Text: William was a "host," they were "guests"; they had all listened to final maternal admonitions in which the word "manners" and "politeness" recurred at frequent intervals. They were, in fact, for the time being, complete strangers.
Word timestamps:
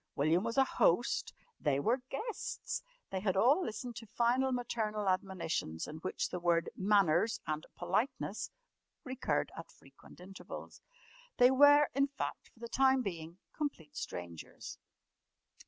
William 0.15 0.43
was 0.43 0.57
a 0.57 0.63
"host," 0.63 1.31
they 1.59 1.79
were 1.79 2.01
"guests"; 2.09 2.81
they 3.11 3.19
had 3.19 3.37
all 3.37 3.63
listened 3.63 3.95
to 3.97 4.07
final 4.07 4.51
maternal 4.51 5.07
admonitions 5.07 5.87
in 5.87 5.97
which 5.97 6.29
the 6.29 6.39
word 6.39 6.71
"manners" 6.75 7.39
and 7.45 7.67
"politeness" 7.75 8.49
recurred 9.03 9.51
at 9.55 9.69
frequent 9.71 10.19
intervals. 10.19 10.81
They 11.37 11.51
were, 11.51 11.87
in 11.93 12.07
fact, 12.07 12.49
for 12.49 12.59
the 12.61 12.67
time 12.67 13.03
being, 13.03 13.37
complete 13.53 13.95
strangers. 13.95 14.79